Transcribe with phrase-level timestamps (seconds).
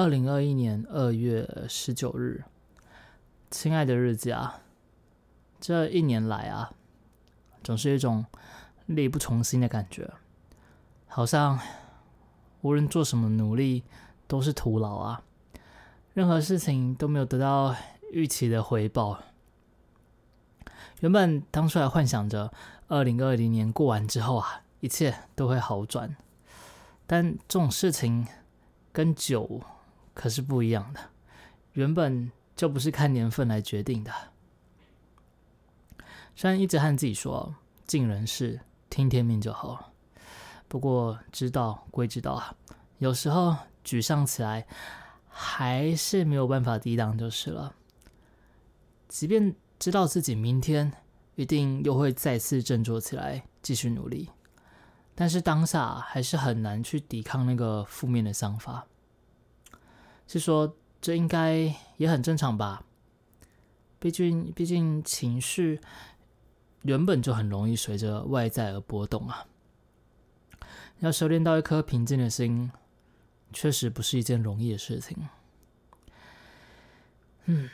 [0.00, 2.42] 二零二一年二月十九日，
[3.50, 4.62] 亲爱的日记啊，
[5.60, 6.72] 这一年来啊，
[7.62, 8.24] 总是一种
[8.86, 10.10] 力不从心的感觉，
[11.06, 11.60] 好像
[12.62, 13.84] 无论做什么努力
[14.26, 15.22] 都是徒劳啊，
[16.14, 17.76] 任何事情都没有得到
[18.10, 19.20] 预期的回报。
[21.00, 22.50] 原本当初还幻想着
[22.88, 26.16] 二零二零年过完之后啊，一切都会好转，
[27.06, 28.26] 但这种事情
[28.94, 29.60] 跟酒
[30.20, 31.00] 可是不一样的，
[31.72, 34.12] 原本就不是看年份来决定的。
[36.36, 37.54] 虽然一直和自己说
[37.86, 39.94] 尽人事听天命就好，
[40.68, 42.54] 不过知道归知道啊，
[42.98, 44.66] 有时候沮丧起来
[45.26, 47.74] 还是没有办法抵挡就是了，
[49.08, 49.56] 即便。
[49.78, 50.92] 知道自己明天
[51.36, 54.28] 一定又会再次振作起来，继续努力，
[55.14, 58.86] 但是当下还是很难去抵抗那个负面的想法。
[60.32, 62.84] 是说这应该也很正常吧？
[63.98, 65.80] 毕竟，毕竟情绪
[66.82, 69.46] 原本就很容易随着外在而波动啊。
[71.00, 72.70] 要修炼到一颗平静的心，
[73.52, 75.16] 确实不是一件容易的事情。
[77.46, 77.68] 嗯。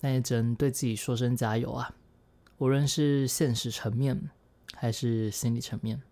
[0.00, 1.94] 那也只能对自己说声加油啊！
[2.58, 4.30] 无论是现实层面
[4.74, 6.02] 还是心理层面，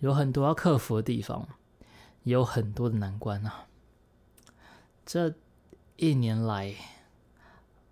[0.00, 1.46] 有很多要克服的地方，
[2.22, 3.66] 也有很多的难关啊。
[5.06, 5.32] 这
[5.96, 6.74] 一年来，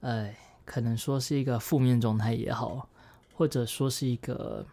[0.00, 2.88] 哎，可能说是一个负面状态也好，
[3.34, 4.66] 或者说是一个，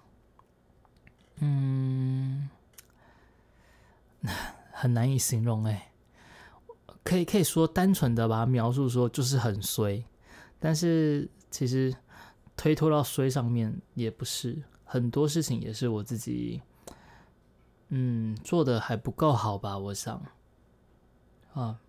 [1.38, 2.50] 嗯，
[4.74, 5.88] 很难以形容哎。
[7.04, 10.04] 可以可以说单纯的把它描述说，就是很衰。
[10.60, 11.96] 但是其实
[12.56, 16.62] 推脱到衰上面也不是很多事情，也是我自己
[17.90, 19.78] 嗯做的还不够好吧？
[19.78, 20.24] 我想
[21.54, 21.80] 啊，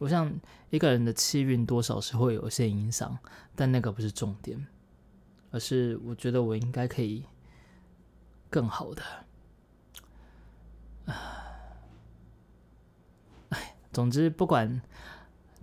[0.00, 0.30] 我想
[0.70, 3.16] 一个人的气运多少是会有一些影响，
[3.54, 4.66] 但那个不是重点，
[5.52, 7.24] 而是我觉得我应该可以
[8.50, 9.02] 更好的。
[13.50, 14.82] 唉，总之不管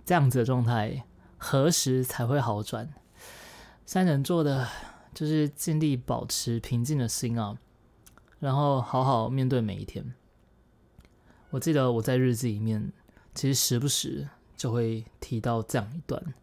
[0.04, 1.04] 这样子的状态。
[1.40, 2.92] 何时才会好转？
[3.86, 4.66] 三人做的
[5.14, 7.56] 就是尽力保持平静的心啊，
[8.40, 10.14] 然后好好面对每一天。
[11.50, 12.92] 我记得我在日记里面，
[13.38, 16.34] 其实时不时就会提到这样一段。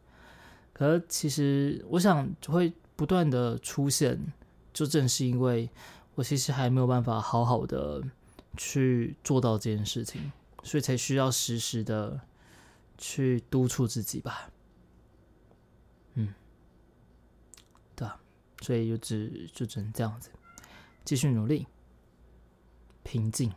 [0.71, 4.31] 可是其实我想就会不断的出现，
[4.73, 5.69] 就正是因为
[6.15, 8.01] 我其实还没有办法好好的
[8.55, 10.31] 去做到这件事情，
[10.63, 12.21] 所以才需要时时的
[12.97, 14.49] 去督促自己吧。
[16.13, 16.33] 嗯，
[17.93, 18.17] 对啊，
[18.61, 20.29] 所以就只就只能这样子，
[21.03, 21.67] 继续努力，
[23.03, 23.51] 平静。